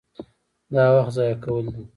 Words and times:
دا 0.73 0.83
وخت 0.95 1.11
ضایع 1.17 1.35
کول 1.43 1.65
دي. 1.73 1.83